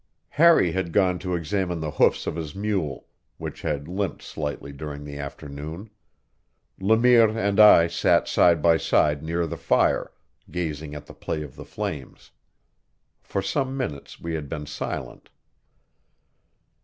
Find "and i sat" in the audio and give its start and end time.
7.37-8.27